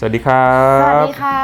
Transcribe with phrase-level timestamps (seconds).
[0.00, 0.48] สวัสดีครั
[0.78, 1.40] บ สวัสดีค่ะ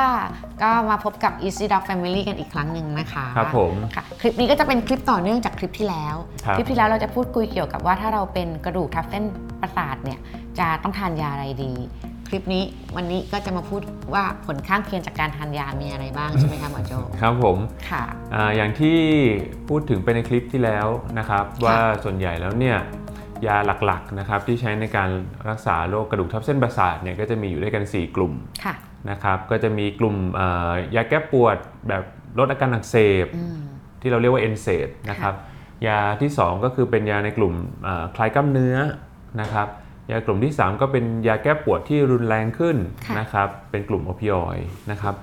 [0.62, 9.25] ก็มาพบกับ Easy Dog Family กันอีกครั้งหนึ่งนะคะครับผมค่ะคลิปนี้ก็จะเป็นคลิปต่อเนื่องจากคลิปที่แล้วครับคลิปที่แล้วเราจะพูดคุยเกี่ยวกับว่าถ้าเราเป็นกระดูกทับเส้น
[9.61, 10.18] ประสาทเนี่ย
[10.59, 11.72] จะต้องทานยาอะไรดี
[12.29, 12.64] คลิปนี้
[12.96, 13.82] วันนี้ก็จะมาพูด
[14.14, 17.59] ว่าผลข้างเคียงจากการทานยามีอะไรบ้างใช่ไหมคะหมอโจครับผม
[17.91, 18.98] ค่ะอาอย่างที่
[19.68, 20.86] พูดถึงไปในคลิปที่แล้ว
[21.18, 22.79] นะครับว่าส่วนใหญ่แล้วเนี่ย
[23.46, 23.57] ยา
[23.87, 25.11] หลักๆนะครับที่ใช้ในการ
[25.48, 28.33] รักษาโรคกระดูกทับเส้นประสาทเนี่ยก็จะมีอยู่ด้วยกัน 4 กลุ่ม
[28.65, 28.75] ค่ะ
[29.11, 31.56] นะครับก็จะมีกลุ่มเอ่อยาแก้ปวด
[31.89, 32.02] แบบ
[32.39, 33.59] ลดอาการอักเสบอืม
[34.01, 35.34] ที่เราเรียกว่า NSAID นะครับ
[35.87, 38.77] ยาที่ 2 ก็คือเป็นยาในกลุ่มเอ่อคลายกล้ามเนื้อ
[39.41, 39.69] นะครับ
[40.11, 45.14] ยากลุ่มที่ 3 ก็เป็นยาแก้ปวดที่รุนแรงขึ้นค่ะนะครับเป็นกลุ่มโอปิออยด์นะครับ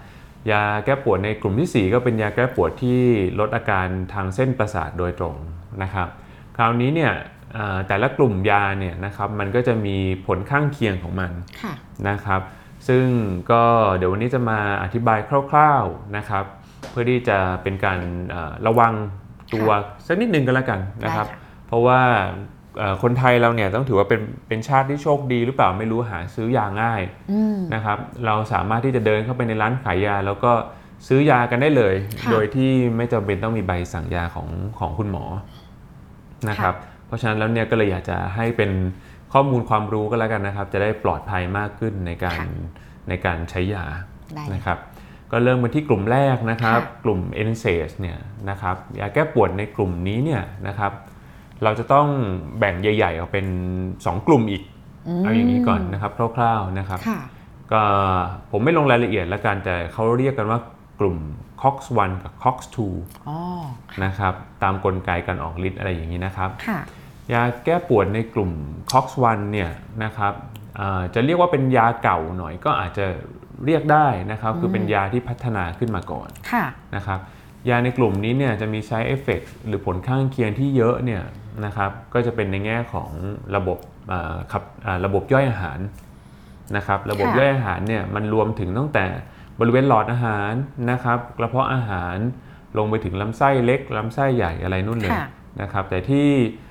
[0.52, 3.00] ยาแก้ปวดในกลุ่มที่ 4 ก็เป็นยาแก้ปวดที่
[3.40, 5.36] ลดอาการทางเส้นประสาทโดยตรง
[5.84, 6.08] นะครับ
[6.58, 7.41] คราวนี้เนี่ยเอ่อ
[7.88, 11.74] แต่ละกลุ่มยาเนี่ยนะครับมันก็จะมีผลข้างเคียงของมันค่ะ
[12.10, 12.42] นะครับ
[12.88, 13.06] ซึ่ง
[13.52, 13.64] ก็
[13.98, 16.46] เดี๋ยววันนี้จะมาอธิบายคร่าวๆนะครับ
[16.90, 18.94] เพื่อที่จะเป็นการเอ่อระวัง
[19.54, 19.70] ตัว
[20.08, 22.00] สักนิดนึงก็แล้วกันนะครับได้ค่ะเพราะว่า
[22.78, 30.52] เอ่อคนไทยเราเนี่ยต้องถือว่าเป็นเป็นชาติที่โชคดีหรือเปล่าไม่รู้หาซื้อยาง่ายอืมนะครับ เราสามารถที่จะเดินเข้าไปในร้านขายยา แล้วก็
[31.08, 34.48] ซื้อยากันได้เลยค่ะโดยที่ไม่จำเป็นต้องมีใบสั่งยาของ
[34.80, 35.26] ของคุณหมอ
[36.50, 36.76] นะครับ
[37.12, 38.72] เพราะฉะนั้นแล้วเนี่ยก็เลยอยากจะให้เป็น
[39.34, 42.48] ข้อมูลความรู้ก็แล้วกันนะครับ จะได้ปลอดภัยมากขึ้นในการค่ะ
[43.10, 43.86] ในการใช้ยา
[44.36, 44.78] ได้เลยนะครับ
[45.32, 48.18] ก็เริ่มมาที่กลุ่มแรกนะครับค่ะกลุ่ม n s a i d เนี่ย
[48.50, 50.92] นะครับยาแก้ปวดในกลุ่มนี้เนี่ยนะครับ
[51.64, 52.08] เราจะต้อง
[52.60, 53.48] แบ่งใหญ่ๆออกเป็น
[53.88, 54.64] 2 กลุ่มอีก
[55.20, 57.22] มเอาอย่างนี้ก่อนนะครับคร่าวๆนะครับค่ะ
[57.72, 57.84] ก็
[58.52, 60.60] ผมไม่ลงรายละเอียดแล้วกันแต่เขาเรียกกันว่า
[61.00, 61.18] กลุ่ม
[61.62, 62.78] COX1 กับ COX2
[63.28, 63.38] อ๋อ
[64.04, 64.34] นะครับ
[64.64, 66.80] ตามกลไกการออกฤทธิ์อะไรอย่างนี้นะครับค่ะ
[67.34, 68.52] ยาแก้ปวดในกลุ่ม
[68.92, 69.72] COX1 เนี่ย
[70.04, 70.34] นะครับ
[70.80, 73.06] อ่าจะเรียกว่าเป็นยาเก่าหน่อยก็อาจจะ
[73.66, 77.20] เรียกได้นะครับคือเป็นยาที่พัฒนาขึ้นมาก่อนค่ะนะครับ
[77.70, 81.24] ยาในกลุ่มนี้เนี่ยจะมี side effect หรือผลข้างเคียงที่เยอะเนี่ย
[81.66, 83.12] นะครับก็จะเป็นในแง่ของ
[83.56, 83.78] ระบบ
[84.12, 85.80] อ่าขับอ่าระบบย่อยอาหาร
[86.78, 89.06] นะครับระบบค่ะย่อยอาหารเนี่ยมันรวมถึงตั้งแต่
[89.60, 90.52] บริเวณหลอดอาหาร
[90.92, 92.16] นะครับกระเพาะอาหาร
[92.78, 95.28] ลงไปถึงลำไส้เล็กลำไส้ใหญ่อะไรนู่นเลยค่ะ
[95.62, 96.71] นะครับแต่ที่อ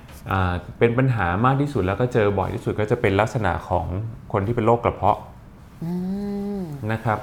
[0.79, 3.85] เป็นปัญหามากที่สุดแล้วก็เจอบ่อยที่สุดก็จะเป็นลักษณะของ
[4.31, 5.17] คนที่เป็นโรคกระเพาะ
[5.83, 5.93] อื
[6.57, 6.61] ม
[6.91, 7.19] นะครับ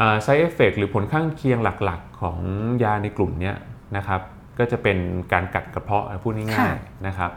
[0.00, 2.38] อ่า side effect หรือผลข้างเคียงหลักๆ ของ
[2.82, 3.56] ยาในกลุ่มเนี้ย
[3.96, 4.20] นะครับ
[4.58, 4.98] ก็จะเป็น
[5.32, 7.30] การกัดกระเพาะพูดง่ายค่ะๆนะครับ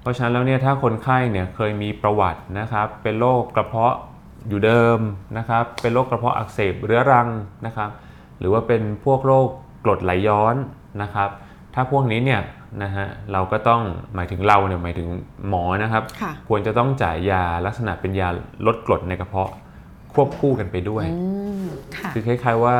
[0.00, 3.94] เพราะฉะนั้นแล้วเนี่ยถ้าคนไข้เนี่ยเคยมีประวัตินะครับ เป็นโรคกระเพาะ
[4.48, 4.98] อยู่เดิม
[5.38, 7.28] นะครับ เป็นโรคกระเพาะอักเสบเรื้อรัง
[7.66, 7.90] นะครับ
[8.38, 9.48] หรือว่าเป็นพวกโรค
[9.84, 10.56] กรดไหลย้อน
[11.02, 11.30] นะครับ
[11.74, 12.40] ถ้าพวกนี้เนี่ย
[12.82, 13.82] นะฮะเราก็ต้อง
[14.14, 15.08] หมายถึงเราเนี่ยหมายถึง
[15.48, 18.28] หมอนะครับค่ะควรจะต้องจ่ายยาลักษณะเป็นยา
[18.66, 19.50] ลดกรดในกระเพาะ
[20.12, 21.26] ควบคู่กันไปด้วยอื
[21.62, 21.66] ม
[21.96, 22.76] ค่ะคือคล้ายๆว่า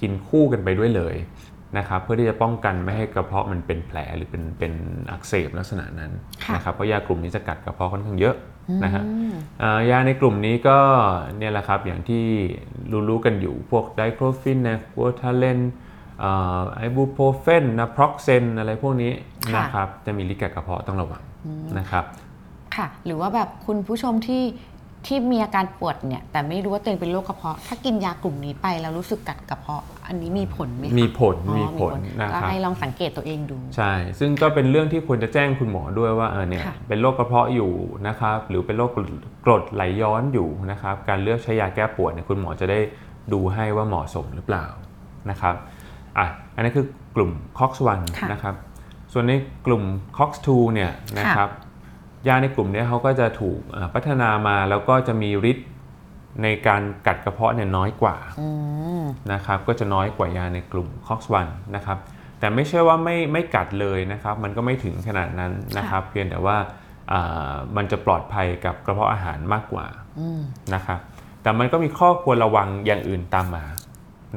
[0.00, 1.16] กินคู่กันไปด้วยเลย
[1.78, 4.72] นะครับเพื่อที่จะป้องกันไม่ให้กระเพาะมันเป็นแผลหรือเป็นเป็น
[5.10, 6.12] อักเสบลักษณะนั้น
[6.44, 8.36] ค่ะนะครับเพราะยากลุ่มนี้จะกัดกระเพาะค่อนข้างเยอะ
[8.84, 10.78] นะฮะอืมอ่ายาในกลุ่มนี้ก็
[11.38, 12.24] เนี่ยแหละครับอย่างที่
[13.08, 15.58] รู้ๆกันอยู่พวกไดโครฟินนะกัวทาเลน
[16.74, 19.12] ไอบูโพเฟนนะพร็อกเซนอะไรพวกนี้
[19.54, 21.22] ค่ะ นะครับจะมีฤทธิ์แก่กระเพาะต้องระวัง
[21.78, 22.04] นะครับ
[22.76, 24.44] ค่ะ หรือว่าแบบคุณผู้ชมที่
[25.06, 37.72] ที่มีอาการปวดเนี่ย แต่ไม่รู้ว่าตัวเองเป็นโรคกระเพาะ ถ้ากินยากลุ่มนี้ไปแล้วรู้สึกกัดกระเพาะ อันนี้มีผลไหมคะมีผลอ๋อมีผลนะก็ครับ ให้ลองสังเกตตัวเองดู ใช่ ซึ่งก็เป็นเรื่องที่ควรจะแจ้งคุณหมอด้วยว่าเออเนี่ยค่ะ เป็นโรคกระเพาะอยู่
[38.08, 38.90] นะครับ หรือเป็นโรค
[39.44, 42.80] กรดไหลย้อนอยู่นะครับ การเลือกใช้ยาแก้ปวดเนี่ยคุณหมอจะได้
[43.32, 44.66] ดูให้ว่าเหมาะสมหรือเปล่า
[45.30, 45.54] นะครับ
[46.18, 48.54] อะอันนี้คือกลุ่ม COX1 ค่ะนะครับ
[49.12, 49.32] ส่วนใน
[49.66, 49.82] กลุ่ม
[50.16, 51.48] COX2 เนี่ยนะครับ
[52.28, 55.68] ยาในกลุ่มเนี้เขาก็จะถูกอ่าพัฒนามาแล้วก็จะมีฤทธิ์
[56.42, 58.48] ในการกัดกระเพาะเนี่ยน้อยกว่าอื
[59.00, 61.46] มนะครับก็จะน้อยกว่ายาในกลุ่ม COX1
[61.76, 61.98] นะครับ
[62.40, 66.56] แต่ไม่ใช่ว่าไม่ไม่กัดเลยนะครับ มันก็ไม่ถึงขนาดนั้นนะครับ เพียงแต่ว่า
[67.12, 69.86] อ่ามันจะปลอดภัยกับกระเพาะอาหารมากกว่า
[70.20, 70.40] อืม
[70.74, 70.98] นะครับ
[71.42, 73.64] แต่มันก็มีข้อควรระวังอย่างอื่นตามมา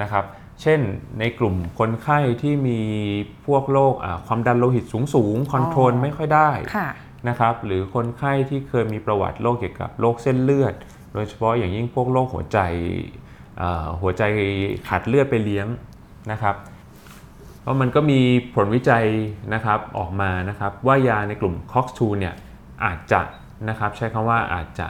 [0.02, 0.24] นะครับ
[0.62, 0.82] เช่น
[1.20, 2.80] ในกลุ่มคนไข้ที่มี
[3.46, 6.90] พวกโรคอ่าความดันโลหิตสูงสูงคอนโทรลไม่ค่อยได้ค่ะ
[7.30, 10.74] นะครับหรือคนไข้ที่เคยมีประวัติโรคเกี่ยวกับโรคเส้นเลือด
[11.14, 12.60] โดยเฉพาะอย่างยิ่งพวกโรคหัวใจ
[13.58, 14.24] เอ่อหัวใจ
[14.88, 15.68] ขาดเลือดไปเลี้ยง
[16.32, 16.56] นะครับ
[17.62, 18.20] เพราะมันก็มี
[18.56, 19.06] ผลวิจัย
[19.54, 22.34] นะครับออกมานะครับว่ายาในกลุ่ม COX2 เนี่ย
[22.86, 23.22] อาจจะ
[23.70, 24.88] นะครับใช้คำว่าอาจจะ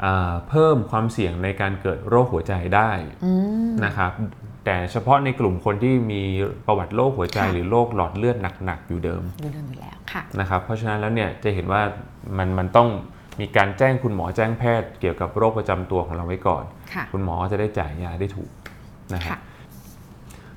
[0.00, 2.90] เอ่อเพิ่มความเสี่ยงในการเกิดโรคหัวใจได้
[3.24, 3.32] อื
[3.68, 4.12] มนะครับ
[4.66, 6.22] แต่เฉพาะในกลุ่มคนที่มี
[6.66, 11.82] ประวัติโรคหัวใจค่ะหรือโรคหลอดเลือดหนักๆอยู่เดิมดูเรื่องอยู่แล้วค่ะนะครับเพราะฉะนั้นแล้วเนี่ยจะเห็นว่า
[12.38, 12.88] มันมันต้อง
[13.40, 16.64] มีการแจ้งคุณหมอแจ้งแพทย์เกี่ยวกับโรคประจำตัวของเราไว้ก่อน
[16.94, 18.50] ค่ะคุณหมอจะได้จ่ายยาได้ถูก
[19.14, 19.40] นะครัค่ะบ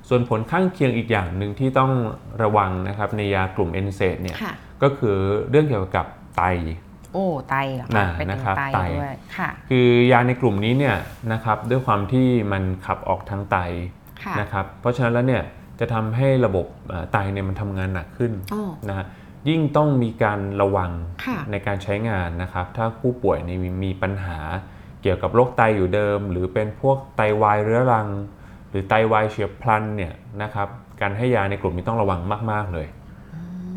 [0.08, 1.92] ส่วนผลข้างเคียงอีกอย่างหนึ่งที่ต้อง
[2.42, 4.52] ระวังนะครับในยากลุ่มเอนเซดเนี่ยค่ะ
[4.82, 5.16] ก็คือ
[5.50, 6.06] เรื่องเกี่ยวกับ
[6.36, 6.44] ไต
[7.14, 10.96] โอ้ไตเหรอน่ะคะเป็นนะครับไตไตด้วยค่ะคือยาในกลุ่มนี้เนี่ย
[11.32, 13.99] นะครับด้วยความที่มันขับออกทางไตค่ะ
[14.40, 15.42] นะครับเพราะฉะนั้นแล้วเนี่ย
[15.80, 19.06] จะทำให้ระบบเอ่อไตเนี่ยมันทำงานหนักขึ้นอ๋อนะฮะ
[19.48, 20.90] ยิ่งต้องมีการระวัง
[21.24, 24.38] ค่ะในการใช้งานนะครับ ถ้าผู้ป่วยเนี่ยมีมีปัญหา
[25.02, 28.08] เกี่ยวกับโรคไตอยู่เดิม หรือเป็นพวกไตวายเรื้อรัง
[28.70, 30.12] หรือไตวายเฉียบพลันเนี่ย
[30.42, 30.68] นะครับ
[31.00, 32.20] การให้ยาในกลุ่มนี้ต้องระวัง
[32.52, 32.86] มาก ๆเลย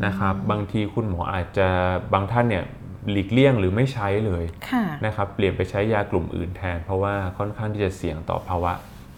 [0.06, 1.68] นะครับบางทีคุณหมออาจจะ
[2.12, 2.64] บางท่านเนี่ย
[3.10, 8.72] หลีกเลี่ยงหรือไม่ใช้เลยค่ะนะครับเปลี่ยนไปใช้ยากลุ่มอื่นแทน เพราะว่าค่อนข้างที่จะเสี่ยงต่อภาวะ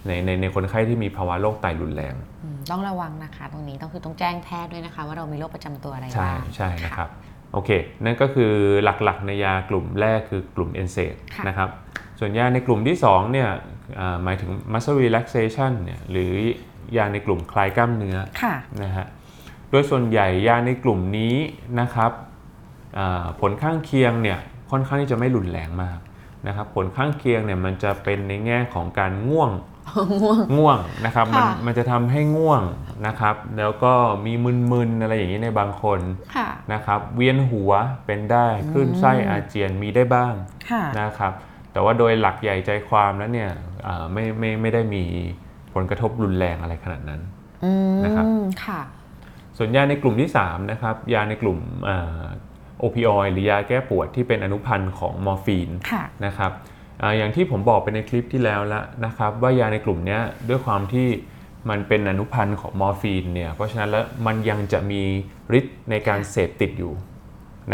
[0.06, 2.14] ในในในคนไข้ที่มีภาวะโรคไตรุนแรง
[2.44, 7.08] อืมต้องระวังนะคะ ตรงนี้ต้องคือต้องแจ้งแพทย์ด้วยนะคะ ว่าเรามีโรคประจำตัวอะไรใช่บ้างใช่นะครับ
[7.52, 7.70] โอเค
[8.04, 8.52] นั่นก็คือ
[8.84, 11.68] หลักๆ ในยากลุ่มแรกคือกลุ่ม NSAID ค่ะนะครับ
[12.18, 13.48] ส่วนยาในกลุ่มที่2เนี่ย
[14.00, 16.32] อ่าหมายถึง muscle relaxation เนี่ยหรือ
[16.96, 19.06] ยาในกลุ่มคลายกล้ามเนื้อค่ะนะฮะ
[19.70, 21.34] โดยส่วนใหญ่ยาในกลุ่มนี้
[21.80, 22.12] นะครับ
[22.98, 24.38] อ่าผลข้างเคียงเนี่ย
[24.70, 25.98] ค่อนข้างที่จะไม่รุนแรงมาก
[26.46, 29.50] นะครับผลข้างเคียงเนี่ยมันจะเป็นในแง่ของการง่วง
[30.22, 32.62] ง่วงง่วงนะครับมันค่ะมันจะทำให้ง่วง
[33.06, 33.92] นะครับ แล้วก็
[34.26, 34.32] มี
[34.72, 36.00] มึนๆอะไรอย่างนี้ในบางคน
[36.36, 37.72] ค่ะนะครับ เวียนหัว
[38.06, 40.34] เป็นได้คลื่นไส้อาเจียนมีได้บ้าง
[40.70, 41.32] ค่ะนะครับ
[41.72, 43.50] แต่ว่าโดยหลักใหญ่ใจความแล้วเนี่ย
[43.86, 45.04] อ่าไม่ไม่ไม่ได้มี
[45.74, 47.20] ผลกระทบรุนแรงอะไรขนาดนั้น
[47.64, 48.26] อืมนะครับ
[48.64, 48.80] ค่ะ
[49.56, 51.58] ส่วนยาในกลุ่มที่3นะครับ ยาในกลุ่ม
[52.78, 56.52] โอปิออยหรือยาแก้ปวดที่เป็นอนุพันธ์ของมอร์ฟีนค่ะนะครับ
[57.02, 61.08] อาอย่างที่ผมบอกไปในคลิปที่แล้วแล้วนะครับ ว่ายาในกลุ่มเนี้ยด้วยความที่
[61.70, 65.02] มันเป็นอนุพันธ์ของมอร์ฟีนเนี่ยเพราะฉะนั้นแล้วมันยังจะมี
[65.58, 66.92] ฤทธิ์ในการเสพติดอยู่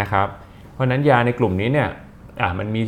[0.00, 0.26] นะครับ
[0.72, 1.88] เพราะฉะนั้นยาในกลุ่มนี้เนี่ย
[2.40, 2.82] อ่ามันมี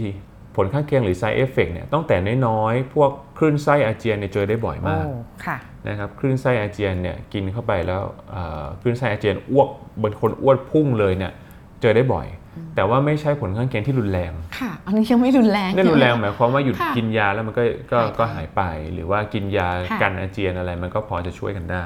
[0.56, 2.16] ผลข้างเคียงหรือ side effect เนี่ยตั้งแต่
[2.46, 5.06] น้อยๆ พวกคลื่นไส้อาเจียนเนี่ยเจอได้บ่อยโอ้มาก
[5.44, 5.56] ค่ะ
[5.88, 9.68] นะครับคลื่นไส้อาเจียนเนี่ยกินเข้าไปแล้วเอ่อคลื่นไส้อาเจียนอ้วก
[10.02, 11.32] บางคนอ้วนพุ่งเลยเนี่ย
[11.80, 12.26] เจอได้บ่อย
[12.74, 17.62] แต่ว่าไม่ใช่ผลข้างเคียงที่รุนแรงค่ะ อันนี้ยังไม่รุนแรงไม่รุนแรงหมายความว่าหยุดค่ะกินยาแล้วมันก็
[17.92, 18.62] ก็หายไปก็หายไป
[18.94, 21.84] หรือว่ากินยาค่ะกันอาเจียนอะไรมันก็พอจะช่วยกันได้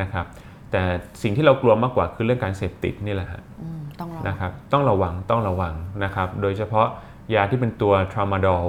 [0.00, 0.26] นะครับ
[0.70, 0.82] แต่
[1.22, 5.74] สิ่งที่เรากลัวมากกว่าคือเรื่องการเสพติดนี่แหละฮะอืมต้องรอนะครับ ต้องระวังต้องระวัง
[6.04, 6.86] นะครับ โดยเฉพาะ
[7.34, 8.66] ยาที่เป็นตัวทรามาดอล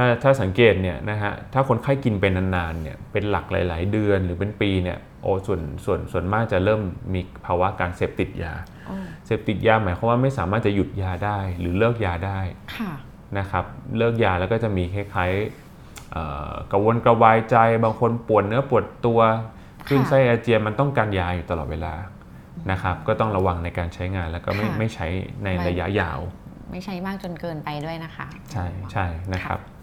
[0.00, 6.80] ถ้าถ้าสังเกตเนี่ยนะฮะถ้าคนไข้กินเป็นนานๆเนี่ยเป็นหลักหลาย ๆ เดือนหรือเป็นปีเนี่ยโอ้ส่วนส่วนส่วนมากจะเริ่ม
[7.14, 8.54] มีภาวะการเสพติดยา
[8.86, 8.94] โอ้
[9.26, 12.40] เสพติดยาหมายความว่าไม่สามารถจะหยุดยาได้หรือเลิกยาได้
[12.76, 12.92] ค่ะ
[13.38, 13.64] นะครับ
[13.98, 19.20] เลิกยาแล้วก็จะมีคล้ายๆเอ่อกระวนกระวายใจ บางคนปวดเนื้อปวดตัว
[19.86, 21.94] คลื่นไส้อาเจียนมันต้องการยาอยู่ตลอดเวลา
[22.70, 25.06] นะครับก็ต้องระวังในการใช้งานแล้วก็ไม่ค่ะไม่ใช้
[25.44, 26.18] ในไม่ระยะยาว
[26.72, 29.77] ไม่ใช่มากจนเกินไปด้วยนะคะ ใช่ใช่นะครับอะ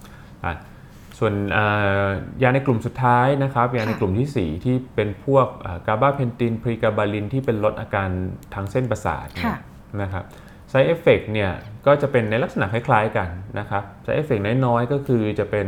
[1.20, 1.66] ส่วนเอ่
[2.06, 2.08] อ
[2.44, 5.48] ยาในกลุ่มสุดท้ายนะครับยาในกลุ่มทีสี่ 4 ที่เป็นพวก
[5.88, 8.10] กาบาเพนตินพรีกาบาลินที่เป็นลดอาการ
[8.54, 9.58] ทางเส้นประสาทเนี่ยค่ะ
[10.02, 10.24] นะครับ
[10.72, 11.52] side effect เนี่ย
[11.86, 15.68] ก็จะเป็นในลักษณะคล้ายๆกันนะครับ side effect น้อยๆ ก็คือจะเป็น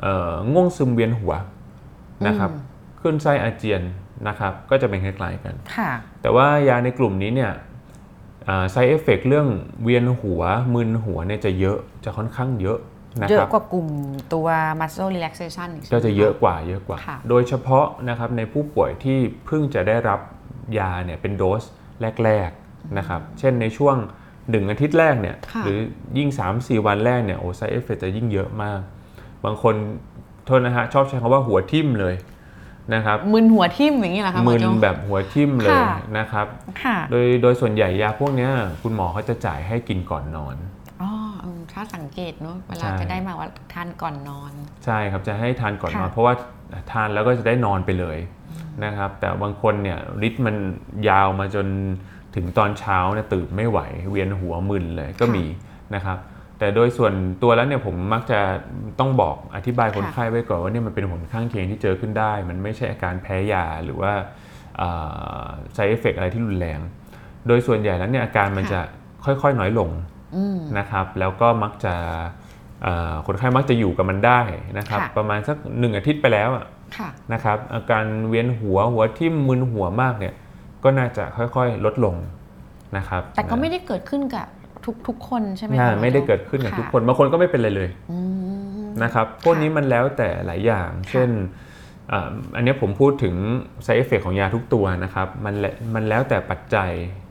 [0.00, 1.34] เอ่อง่วงซึมเวียนหัว
[2.26, 2.50] นะครับ
[3.00, 3.82] ขึ้นไส้อาเจียน
[4.28, 5.90] นะครับก็จะเป็นคล้ายๆกันค่ะ
[6.22, 7.52] แต่ว่ายาในกลุ่มนี้เนี่ย
[8.48, 9.48] อ่า side effect เรื่อง
[9.82, 10.42] เวียนหัว
[10.74, 12.93] มึนหัวเนี่ยจะเยอะจะค่อนข้างเยอะนะ
[13.30, 13.88] เยคอะรับกว่ากลุ่ม
[14.32, 14.46] ตัว
[14.80, 20.20] muscle relaxation อีกใช่ไหมก็จะเยอะกว่าเยอะกว่าค่ะโดยเฉพาะนะครับในผู้ป่วยที่เพิ่งจะได้รับ
[20.78, 21.62] ยาเนี่ยเป็นโดส
[22.24, 23.96] แรกๆนะครับ เช่นในช่วง
[24.50, 25.78] หนึ่งอาทิตย์แรกเนี่ยค่ะหรือ
[26.18, 26.28] ยิ่ง
[26.58, 28.80] 3-4 วันแรกเนี่ยโอ้ไซเอฟเฟกจะยิ่งเยอะมาก
[29.44, 29.74] บางคน
[30.44, 32.14] โทษนะฮะชอบใช้คำว่าหัวทิ่มเลย
[32.94, 36.46] นะครับมึนหัวทิ่มอย่างนี้เหรอคะหมึอนโจแบบหัวทิ่มเลยค่ะนะครับ
[36.82, 38.50] ค่ะโดยโดยส่วนใหญ่ยาพวกเนี้ย
[38.82, 40.73] คุณหมอเขาจะจ่ายให้กินก่อนนอนอ๋ออืม
[41.74, 44.52] ถ้าสังเกตเนอะเวลาใช่จะได้มาว่าทานก่อนนอน
[44.84, 46.34] ใช่ครับจะให้ทานก่อนนอนค่ะเพราะว่า
[46.92, 48.18] ทานแล้วก็จะได้นอนไปเลย
[48.84, 50.56] นะครับ แต่บางคนเนี่ยฤทธิ์มัน
[51.08, 51.66] ยาวมาจน
[52.34, 55.44] ถึงตอนเช้าเนี่ยตื่นไม่ไหว เวียนหัวมึนเลยก็มี
[55.94, 56.18] นะครับ
[56.58, 57.12] แต่โดยส่วน
[57.42, 58.40] ตัวแล้วเนี่ยผมมักจะ
[59.00, 64.12] ต้องบอกอธิบายคนไข้ไว้ก่อนว่าเนี่ยมันเป็นผลข้างเคียงที่เจอขึ้นได้ มันไม่ใช่อาการแพ้ยาหรือว่า
[65.74, 66.80] ใช้เอฟเฟกอะไรที่รุนแรง
[67.46, 68.80] โดยส่วนใหญ่แล้วเนี่ยอาการมันจะ
[69.24, 70.13] ค่อยๆน้อยลงอืม
[70.78, 71.94] นะครับแล้วก็มักจะ
[72.82, 74.40] เอ่อคนไข้มักจะอยู่กับมันได้
[74.78, 80.34] นะครับค่ะประมาณสักหนึ่งอาทิตย์ไปแล้วอะค่ะนะครับ อาการเวียนหัวหัวทิ่มมึนหัวมากเนี่ย
[80.84, 82.16] ก็น่าจะค่อยๆลดลง
[82.96, 84.46] นะครับ แต่ก็ไม่ได้เกิดขึ้นกับ
[84.84, 88.18] ทุกทุกคนใช่ไหมอ่าคะหอไม่ได้โจ้เกิดขึ้นกับค่ะทุกคนบางคนก็ไม่เป็นอะไรเลยอื
[88.82, 91.30] มนะครับพวกนี้มันแล้วแต่หลายอย่าง เช่น
[92.12, 93.34] อ่าอันนี้ผมพูดถึง
[93.84, 96.90] side effect ของยาทุกตัวนะครับ มันแลมันแล้วแต่ปัจจัย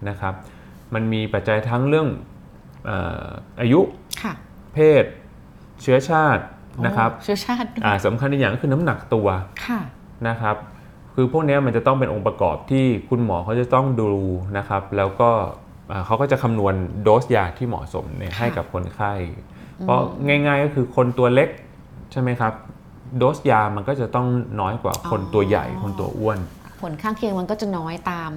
[0.09, 0.33] นะครับ
[0.93, 3.27] มันมีปัจจัยทั้งเรื่องเอ่อ
[3.61, 3.79] อายุ
[4.23, 4.33] ค่ะ
[4.73, 5.03] เพศ
[5.81, 6.43] เชื้อชาติ
[6.85, 9.27] นะครับโอ้เชื้อชาติด้วยอ่าสำคัญอีกอย่างก็คือน้ำหนักตัว
[9.65, 9.81] ค่ะ
[10.27, 10.55] นะครับ
[11.15, 14.09] คือพวกเนี้ยมันจะต้องเป็นองค์ประกอบที่คุณหมอเขาจะต้องดู
[14.57, 15.29] นะครับ แล้วก็
[15.91, 16.73] อ่าเขาก็จะคำนวณ
[17.03, 19.13] โดสยาที่เหมาะสมเนี่ยค่ะให้กับคนไข้
[19.81, 21.49] เพราะง่ายๆก็คือคนตัวเล็ก
[22.11, 22.53] ใช่ไหมครับ
[23.17, 24.27] โดสยามันก็จะต้อง
[24.59, 26.37] น้อยกว่าคนตัวใหญ่คนตัวอ้วน
[26.81, 28.31] ผลข้างเคียงมันก็จะน้อยตาม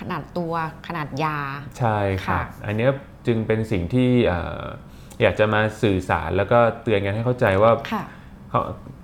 [0.00, 0.52] ขนาดตัว
[0.88, 1.38] ขนาดยา
[1.78, 2.90] ใช่ครับค่ะอันเนี้ย
[3.26, 4.62] จึงเป็นสิ่งที่เอ่อ
[5.22, 8.02] อยากจะมาสื่อสารแล้วก็เตือนกันให้เข้าใจว่าค่ะ
[8.50, 8.60] เขา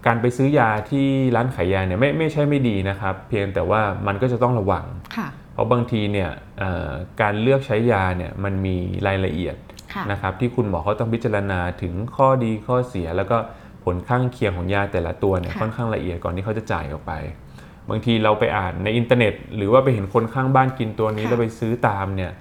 [0.06, 4.86] การไปซื้อยาที่ร้านขายยาเนี่ยไม่ไม่ใช่ไม่ดีนะครับ เพียงแต่ว่ามันก็จะต้องระวัง
[5.16, 8.76] ค่ะเพราะบางทีเนี่ยเอ่อการเลือกใช้ยาเนี่ยมันมี
[9.06, 9.56] รายละเอียด
[9.94, 13.36] ค่ะนะครับที่คุณหมอเขาต้องพิจารณาถึงข้อดีข้อเสีย แล้วก็
[13.84, 17.12] ผลข้างเคียงของยาแต่ละตัวเนี่ยค่ะค่อนข้างละเอียดก่อนที่เขาจะจ่ายออกไป
[17.90, 22.32] บางทีเราไปอ่านในอินเทอร์เน็ต หรือว่าไปเห็นคนข้างบ้านกินตัวนี้แล้วไปซื้อตามเนี่ย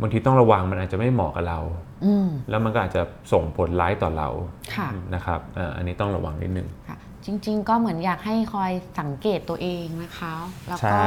[0.00, 1.60] บางทีต้องระวังมันอาจจะไม่เหมาะกับเรา
[2.04, 4.28] อืมแล้วมันก็อาจจะส่งผลร้ายต่อเรา
[4.74, 10.34] ค่ะนะครับเอ่ออันนี้ต้องระวังนิดนึงค่ะจริง ๆ ก็เหมือนอยากให้คอยสังเกตตัวเองนะคะ
[10.66, 11.00] แล้วใช่ก็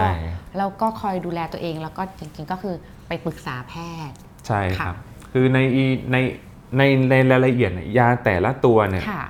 [0.57, 2.75] แล้วก็คอยดูแลตัวเองแล้วก็จริง ๆ ก็คือ
[3.07, 3.73] ไปปรึกษาแพ
[4.07, 4.15] ทย์
[4.47, 4.95] ใช่คค่ะรับ
[5.31, 6.17] คือในอีใน
[6.77, 9.23] ในในรายละเอียดเนี่ยยาแต่ละตัวเนี่ยค่ะ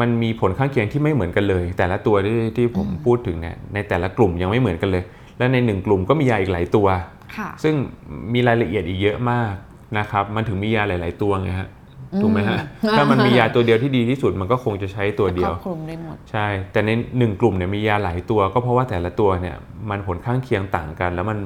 [0.00, 5.04] มันมีผลข้างเคียงที่ไม่เหมือนกันเลย แต่ละตัวที่ที่ผมพูดถึงเนี่ยในแต่ละกลุ่มยังไม่เหมือนกันเลย
[5.38, 6.86] และในหนึ่งกลุ่มก็มียาอีกหลายตัว
[7.36, 7.74] ค่ะซึ่ง
[8.34, 9.52] มีรายละเอียดอีกเยอะมาก
[9.98, 11.68] นะครับ มันถึงมียาหลาย ๆ ตัวไงฮะ
[12.22, 19.56] ถูกไหมฮะอืมถ้ามันมียาตัวเดียวที่ดีที่สุดมันก็คงจะใช้ตัวเดีคยรวอบคลุมได้หมดใช่ แต่ในหนึ่งกลุ่มเนี่ยมียาหลายตัว ก็เพราะว่าแต่ละตัวเนี่ย
[19.90, 21.38] มันผลข้างเคียงต่างกัน แล้วมัน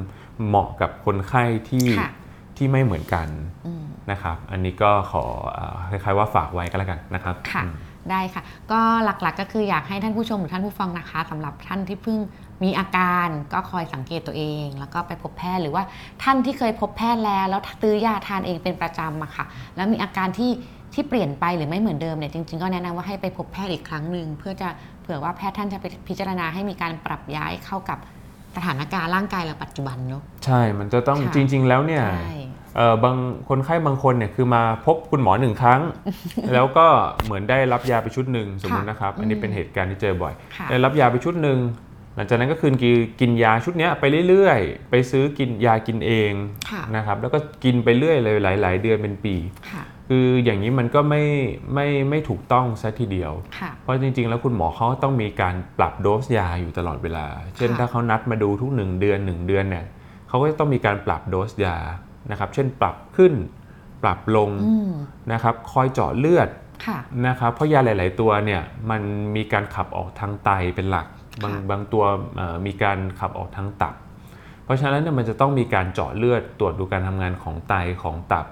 [0.47, 2.11] เหมาะกับคนไข้ที่ค่ะ
[2.57, 3.29] ที่ไม่เหมือนกัน
[3.67, 7.75] อืมนะครับ อันนี้ก็ขอเอ่อคล้ายๆว่าฝากไว้ก็แล้วกันนะครับค่ะอืม
[8.11, 8.43] ได้ค่ะ
[8.73, 12.19] ก็หลักๆก็คืออยากให้ท่านผู้ชมหรือท่านผู้ฟังนะคะสำหรับท่านที่เพิ่ง
[12.65, 15.83] มีอาการก็คอยสังเกตตัวเอง แล้วก็ไปพบแพทย์หรือว่า
[16.23, 19.45] ท่านที่เคยพบแพทย์แล้ว แล้วซื้อยาทานเองเป็นประจำอะค่ะ
[19.77, 20.53] แล้วมีอาการที่
[20.95, 24.69] ที่เปลี่ยนไปหรือไม่เหมือนเดิมเนี่ยจริงๆ ก็แนะนำว่าให้ไปพบแพทย์อีกครั้งหนึ่งเพื่อจะ
[25.03, 27.99] เผื่อว่าแพทย์ท่านจะไปพิจารณาให้มีการปรับย้ายเข้ากับ
[28.57, 32.42] สถานการณ์ร่างกายเราปัจจุบันเนาะใช่มันจะต้องค่ะจริง ๆ แล้วเนี่ยใช่เอ่อ
[33.05, 33.17] บาง
[33.49, 35.81] คนไข้บางคนเนี่ยคือมาพบคุณหมอหนึ่งครั้ง
[36.53, 36.87] แล้วก็
[37.25, 41.59] เหมือนได้รับยาไปชุดหนึ่งสมมตินะครับ อันนี้เป็นเหตุการณ์ที่เจอบ่อยค่ะได้รับยาไปชุดหนึ่ง
[42.17, 46.33] หลังจากนั้นก็คือกินกินยาชุดเนี้ยไปเรื่อยๆ ไปซื้อกินยากินเอง
[46.71, 49.35] ค่ะนะครับแล้วก็กินไปเรื่อยเลยหลาย ๆ เดือนเป็นปี
[49.71, 51.25] ค่ะคืออย่างนี้มันก็ไม่
[51.75, 57.27] ไม่ไม่ถูกต้องซะทีเดียวค่ะเพราะจริง ๆ แล้วคุณหมอเขาต้องมีการปรับโดสยาอยู่ตลอดเวลา
[57.57, 59.85] เช่นค่ะถ้าเขานัดมาดูทุก 1 เดือน 1 เดือนเนี่ย
[60.29, 61.77] เขาก็จะต้องมีการปรับโดสยา
[62.31, 63.35] นะครับ เช่นปรับขึ้น
[64.03, 64.93] ปรับลงอืม
[65.33, 66.49] นะครับคอยเจาะเลือด
[66.87, 69.03] ค่ะนะครับเพราะยาหลาย ๆ ตัวเนี่ยมัน
[69.37, 71.07] มีการขับออกทางไตเป็นหลัก
[71.43, 72.05] บางค่ะบางตัว
[72.37, 73.95] เอ่อมีการขับออกทางตับ
[74.65, 78.47] เพราะฉะนั้นเนี่ยมันจะต้องมีการเจาะเลือดตรวจดูการทำงานของไตของตับ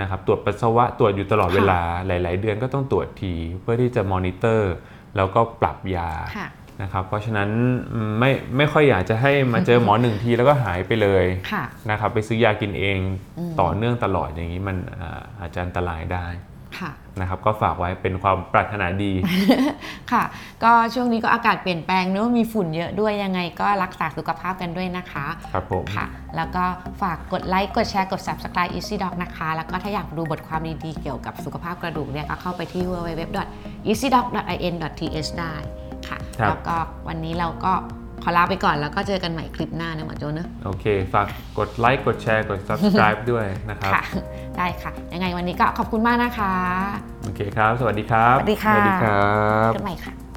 [0.00, 4.72] นะครับตรวจปัสสาวะตรวจอยู่ตลอดเวลาหลาย ๆ เดือนก็ต้องตรวจทีเพื่อที่จะมอนิเตอร์
[5.16, 6.46] แล้วก็ปรับยาค่ะ
[6.82, 7.48] นะครับเพราะฉะนั้น
[7.92, 12.98] อืมไม่ไม่ค่อยอยากจะให้มาเจอหมอหนึ่งทีแล้วก็หายไปเลยค่ะนะครับไปซื้อยากินเอง
[13.38, 16.26] อืมต่อเนื่องตลอดอย่างนี้มันอ่าอาจจะอันตรายได้
[16.78, 19.12] ค่ะนะครับก็ฝากไว้เป็นความปรารถนาดี
[20.12, 20.24] ค่ะ
[20.64, 26.06] ก็ช่วงนี้ก็อากาศเปลี่ยนแปลงเนอะมีฝุ่นเยอะด้วยยังไงก็รักษาสุขภาพกันด้วยนะคะ ครับผมค่ะ
[26.36, 26.64] แล้วก็
[27.02, 35.88] ฝากกดไลค์กดแชร์กด subscribe Easy Doc นะคะ แล้วก็ถ้าอยากดูบทความดีๆเกี่ยวกับสุขภาพกระดูกเนี่ยก็เข้าไปที่ www.easydoc.in.th ได้ค่ะ
[36.40, 36.76] ครับ แล้วก็
[37.08, 37.72] วันนี้เราก็
[38.22, 41.26] ขอลาไปก่อนแล้วก็เจอกันใหม่คลิปหน้านะหมอโจเนอะโอเค ฝาก
[41.58, 44.02] กดไลค์ กดแชร์ กด subscribe ด้วยนะครับ ค่ะ
[44.56, 46.54] ได้ค่ะ ยังไงวันนี้ก็ขอบคุณมากนะคะ
[47.22, 49.30] โอเคครับ สวัสดีครับ สวัสดีค่ะ สวัสดีครั
[49.68, 50.29] บ กันใหม่ค่ะ